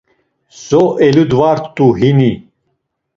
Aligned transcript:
So 0.63 0.79
eludvart̆u 1.07 1.87
hini? 1.99 2.31